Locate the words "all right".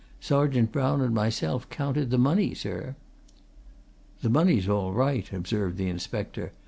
4.67-5.31